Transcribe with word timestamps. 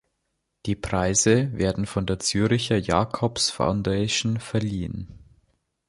Die 0.65 0.73
Preise 0.73 1.55
werden 1.55 1.85
von 1.85 2.07
der 2.07 2.17
Zürcher 2.17 2.77
Jacobs 2.79 3.51
Foundation 3.51 4.39
verliehen. 4.39 5.09